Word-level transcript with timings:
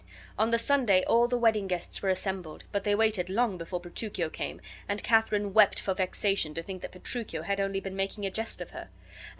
On 0.35 0.49
the 0.49 0.57
Sunday 0.57 1.03
all 1.05 1.27
the 1.27 1.37
wedding 1.37 1.67
guests 1.67 2.01
were 2.01 2.09
assembled, 2.09 2.63
but 2.71 2.83
they 2.83 2.95
waited 2.95 3.29
long 3.29 3.59
before 3.59 3.79
Petruchio 3.79 4.31
came, 4.31 4.59
and 4.89 5.03
Katharine 5.03 5.53
wept 5.53 5.79
for 5.79 5.93
vexation 5.93 6.55
to 6.55 6.63
think 6.63 6.81
that 6.81 6.93
Petruchio 6.93 7.43
had 7.43 7.59
only 7.61 7.79
been 7.81 7.95
making 7.95 8.25
a 8.25 8.31
jest 8.31 8.61
of 8.61 8.71
her. 8.71 8.89